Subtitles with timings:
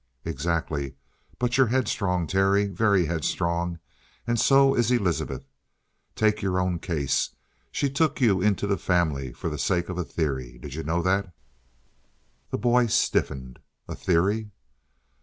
[0.25, 0.95] "Exactly.
[1.37, 2.65] But you're headstrong, Terry.
[2.65, 3.77] Very headstrong.
[4.25, 5.43] And so is Elizabeth.
[6.15, 7.35] Take your own case.
[7.71, 10.57] She took you into the family for the sake of a theory.
[10.57, 11.31] Did you know that?"
[12.49, 13.59] The boy stiffened.
[13.87, 14.49] "A theory?"